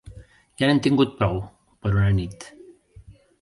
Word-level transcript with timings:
Ja 0.61 0.69
n'hem 0.69 0.79
tingut 0.87 1.13
prou, 1.19 1.37
per 1.85 1.93
una 1.99 2.09
nit. 2.21 2.49